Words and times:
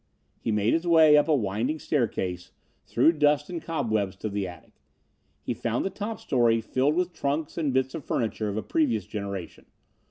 He 0.39 0.51
made 0.51 0.73
his 0.73 0.87
way 0.87 1.15
up 1.15 1.27
a 1.27 1.35
winding 1.35 1.77
staircase, 1.77 2.51
through 2.87 3.11
dust 3.19 3.51
and 3.51 3.61
cobwebs 3.61 4.15
to 4.15 4.29
the 4.29 4.47
attic. 4.47 4.73
He 5.43 5.53
found 5.53 5.85
the 5.85 5.91
top 5.91 6.19
story 6.19 6.59
filled 6.59 6.95
with 6.95 7.13
trunks 7.13 7.55
and 7.55 7.71
bits 7.71 7.93
of 7.93 8.03
furniture 8.03 8.49
of 8.49 8.57
a 8.57 8.63
previous 8.63 9.05
generation. 9.05 9.67